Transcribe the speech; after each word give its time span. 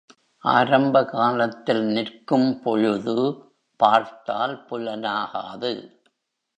ஆரம்ப 0.43 1.05
காலத்தில் 1.05 1.83
நிற்கும் 1.83 2.61
பொழுது, 2.61 3.15
பார்த்தால் 3.75 4.65
புலனாகாது. 4.69 5.71